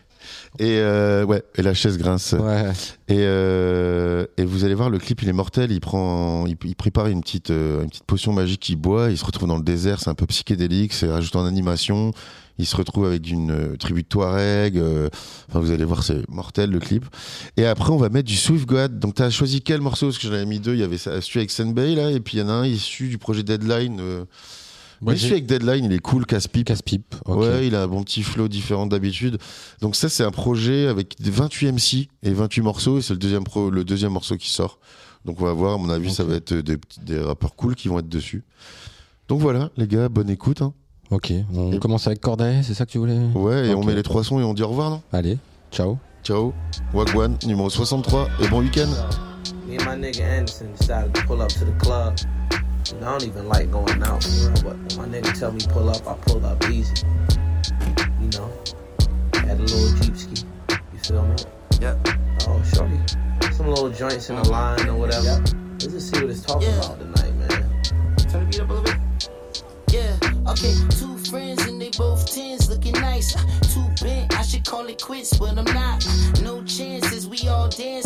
[0.59, 2.33] Et euh, ouais, et la chaise grince.
[2.33, 2.71] Ouais.
[3.07, 5.71] Et, euh, et vous allez voir, le clip, il est mortel.
[5.71, 9.09] Il prend, il, il prépare une petite, euh, une petite potion magique qu'il boit.
[9.09, 9.99] Il se retrouve dans le désert.
[9.99, 10.93] C'est un peu psychédélique.
[10.93, 12.11] C'est rajouté en animation.
[12.59, 14.77] Il se retrouve avec une euh, tribu de Touareg.
[14.77, 15.09] euh,
[15.49, 17.05] enfin, vous allez voir, c'est mortel le clip.
[17.57, 18.99] Et après, on va mettre du Swift God.
[18.99, 20.07] Donc, t'as choisi quel morceau?
[20.07, 20.73] Parce que j'en avais mis deux.
[20.73, 23.07] Il y avait celui avec Senbei là, et puis il y en a un issu
[23.09, 23.97] du projet Deadline.
[23.99, 24.25] euh.
[25.01, 26.69] Moi, Mais celui avec Deadline, il est cool, casse-pipe.
[27.27, 29.37] Ouais, il a un bon petit flow différent d'habitude.
[29.81, 32.99] Donc ça, c'est un projet avec 28 MC et 28 morceaux.
[32.99, 34.79] Et c'est le deuxième, pro, le deuxième morceau qui sort.
[35.25, 37.87] Donc on va voir, à mon avis, ça va être des, des rappeurs cool qui
[37.89, 38.43] vont être dessus.
[39.27, 40.61] Donc voilà, les gars, bonne écoute.
[40.61, 40.73] hein.
[41.13, 43.85] Ok, on Et- commence avec Corday, c'est ça que tu voulais Ouais, et on Ok.
[43.85, 45.37] met les trois sons et on dit au revoir, non Allez,
[45.71, 45.97] ciao.
[46.23, 46.53] Ciao.
[46.93, 48.89] Wagwan, numéro 63, et bon week-end.
[49.67, 52.13] Me and my nigga Anderson decided to pull up to the club.
[52.91, 54.25] And I don't even like going out
[54.63, 56.93] but my nigga tell me pull up, I pull up easy.
[58.19, 58.49] You know,
[59.35, 60.45] had a little Jeep ski.
[60.93, 61.35] You feel me?
[61.81, 62.07] Yep.
[62.47, 62.97] Oh, shorty.
[63.55, 65.43] Some little joints in the line or whatever.
[65.73, 66.77] Let's just see what it's talking Yeah.
[66.79, 67.71] about tonight, man.
[68.31, 68.95] Turn the beat up a little bit.
[70.53, 73.33] Okay, two friends and they both tens looking nice.
[73.73, 76.05] Too bent, I should call it quits, but I'm not.
[76.43, 78.02] No chances, we all dance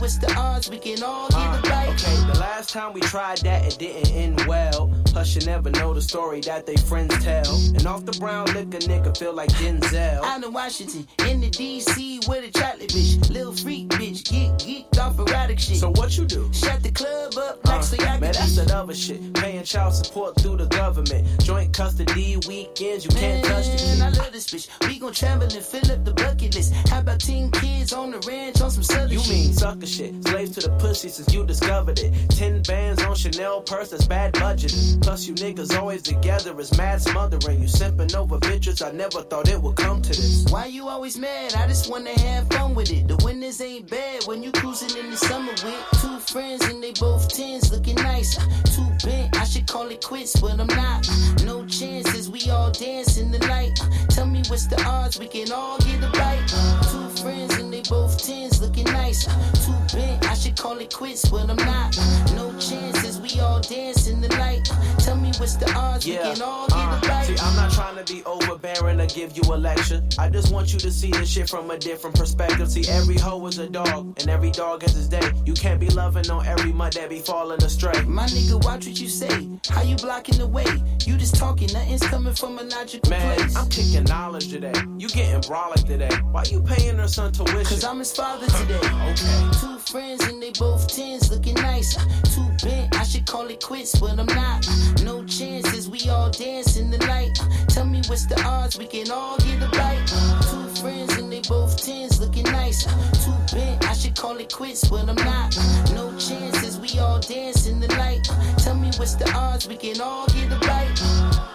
[0.00, 1.88] what's the odds we can all get a bite.
[1.88, 4.92] Okay, the last time we tried that, it didn't end well.
[5.06, 7.54] Plus, you never know the story that they friends tell.
[7.74, 10.22] And off the brown liquor, nigga feel like Denzel.
[10.22, 13.30] Out in Washington, in the DC with a chocolate bitch.
[13.30, 15.78] Little freak bitch, get geeked off erotic shit.
[15.78, 16.50] So what you do?
[16.52, 19.32] Shut the club up like so y'all Man, that's that other shit.
[19.34, 21.26] Paying child support through the government.
[21.42, 24.68] Joint custody weekends, you can't touch the Man, I love this bitch.
[24.86, 26.74] We gon' travel and fill up the bucket list.
[26.90, 30.12] How about 10 kids on the ranch on some southern You mean sucker shit.
[30.26, 32.12] Slaves to the pussy since you discovered it.
[32.30, 34.74] Ten bands on Chanel purse, that's bad budget.
[35.02, 37.60] Plus, you niggas always together is mad smothering.
[37.60, 40.46] You simping over bitches, I never thought it would come to this.
[40.50, 41.54] Why you always mad?
[41.54, 43.08] I just wanna have fun with it.
[43.08, 46.92] The winters ain't bad when you cruising in the summer with two friends and they
[46.92, 48.38] both tens looking nice.
[48.38, 51.08] Uh, too bent, I should call it quits, but I'm not.
[51.08, 53.78] Uh, no chances, we all dance in the night.
[53.80, 56.46] Uh, tell me what's the odds we can all get a bite.
[56.90, 57.58] Two friends
[57.88, 59.24] both tens looking nice.
[59.64, 60.25] Too bent,
[60.66, 61.96] call it quits, but I'm not.
[62.34, 64.64] No chances, we all dance in the light.
[64.98, 67.24] Tell me what's the odds we Yeah, can all get uh, a bite.
[67.26, 70.02] see, I'm not trying to be overbearing or give you a lecture.
[70.18, 72.68] I just want you to see this shit from a different perspective.
[72.68, 75.30] See, every hoe is a dog, and every dog has his day.
[75.44, 78.02] You can't be loving on every mud that be falling astray.
[78.02, 79.48] My nigga, watch what you say.
[79.68, 80.66] How you blocking the way?
[81.06, 83.54] You just talking, nothing's coming from a logical Man, place.
[83.56, 84.74] I'm kicking knowledge today.
[84.98, 86.14] You getting brolic today.
[86.32, 87.64] Why you paying her son tuition?
[87.64, 88.80] Cause I'm his father today.
[89.06, 89.50] Okay.
[89.60, 91.96] Two friends and they both tens looking nice.
[91.96, 94.66] Uh, too bent, I should call it quits, but I'm not.
[94.68, 97.38] Uh, no chances, we all dance in the light.
[97.40, 100.06] Uh, tell me what's the odds we can all get a bite.
[100.50, 102.84] Two friends and they both tens looking nice.
[103.24, 105.56] Too bent, I should call it quits, but I'm not.
[105.94, 108.24] No chances, we all dance in the light.
[108.58, 111.46] Tell me what's the odds we can all get a bite.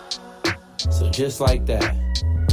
[0.91, 1.95] So just like that,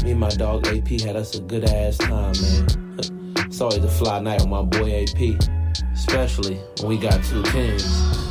[0.03, 2.89] me and my dog AP had us a good ass time, man.
[3.49, 5.58] It's always a fly night with my boy AP,
[6.09, 8.28] especially when we got two kings.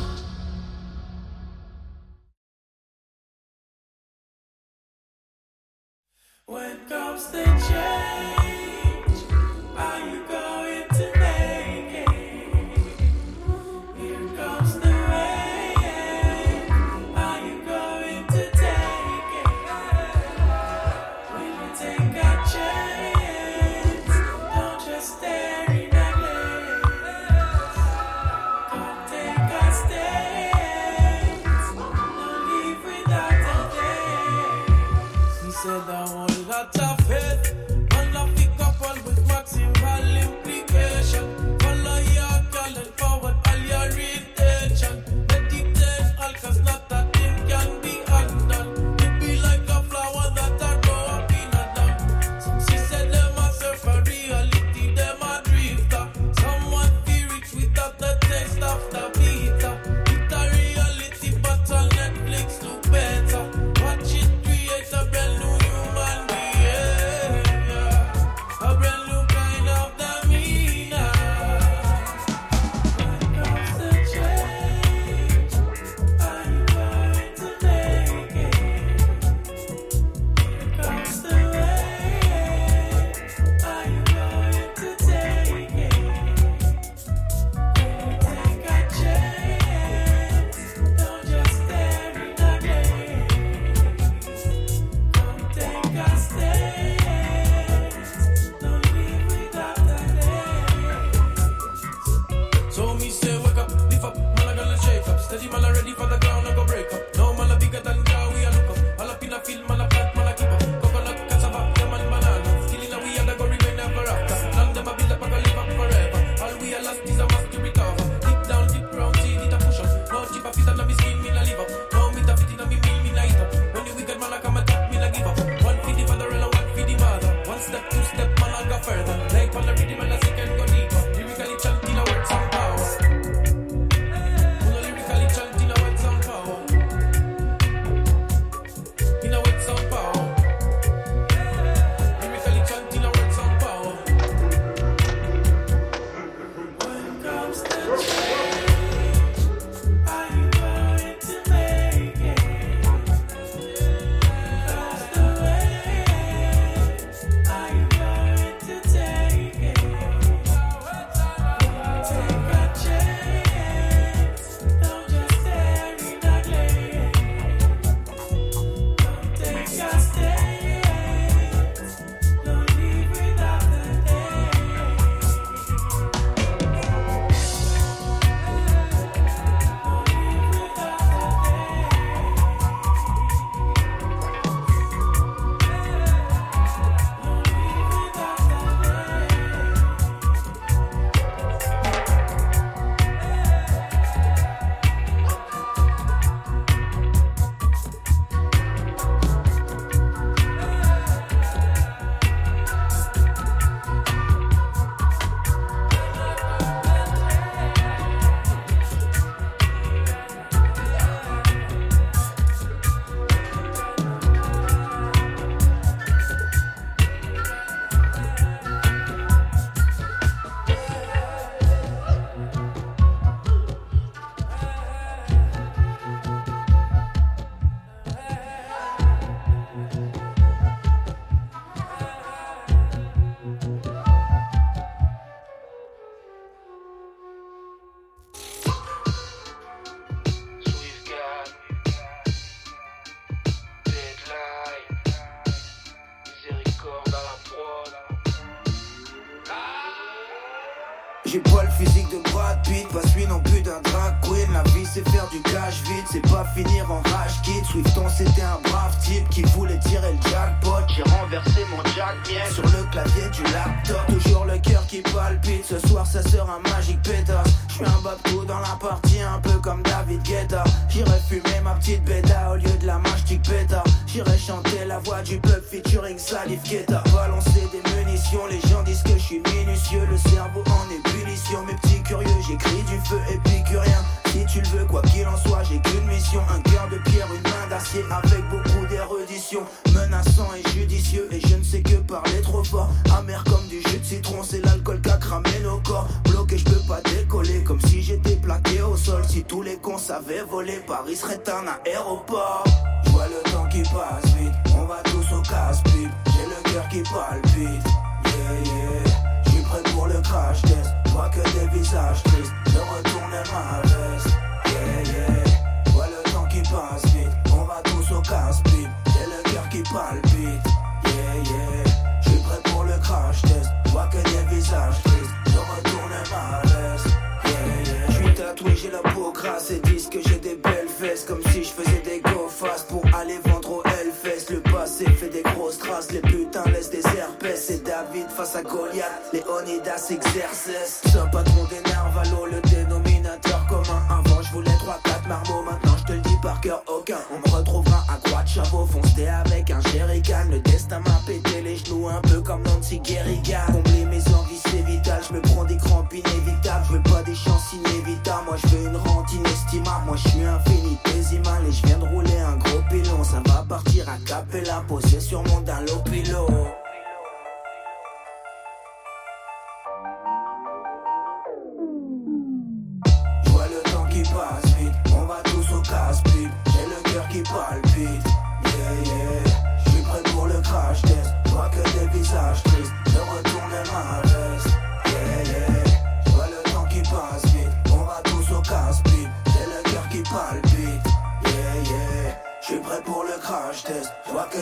[329.58, 333.02] assez disent que j'ai des belles fesses Comme si je faisais des go fast pour
[333.14, 334.52] aller vendre au Hellfest.
[334.52, 337.56] Le passé fait des grosses traces, les putains laissent des herpès.
[337.56, 344.00] C'est David face à Goliath, Léonidas exercesse J'ai pas trop d'énerve à le dénominateur commun.
[344.10, 347.18] Avant je voulais 3-4 marmots, maintenant je te le dis par cœur aucun.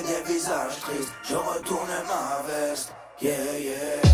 [0.01, 1.12] que des visages tristes.
[1.28, 4.06] Je retourne ma veste, yeah, yeah.